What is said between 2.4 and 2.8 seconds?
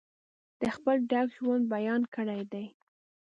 دی.